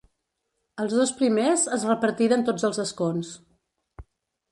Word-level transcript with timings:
Els 0.83 0.95
dos 0.99 1.11
primers 1.19 1.65
es 1.77 1.85
repartiren 1.89 2.45
tots 2.47 2.65
els 2.71 2.81
escons. 2.85 3.31